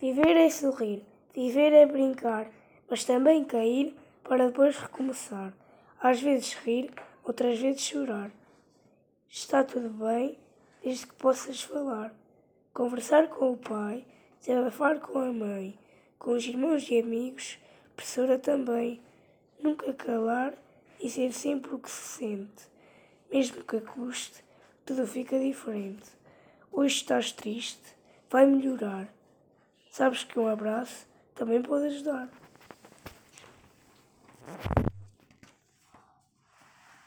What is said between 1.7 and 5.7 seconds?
é brincar, mas também cair para depois recomeçar.